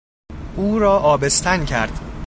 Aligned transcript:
او 0.55 0.79
را 0.79 0.99
آبستن 0.99 1.65
کرد. 1.65 1.99